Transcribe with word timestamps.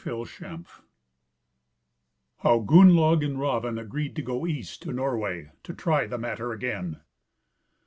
CHAPTER 0.03 0.25
XV. 0.25 0.81
How 2.39 2.57
Gunnlaug 2.61 3.23
and 3.23 3.39
Raven 3.39 3.77
agreed 3.77 4.15
to 4.15 4.23
go 4.23 4.47
East 4.47 4.81
to 4.81 4.91
Norway, 4.91 5.51
to 5.61 5.75
try 5.75 6.07
the 6.07 6.17
matter 6.17 6.51
again. 6.51 7.01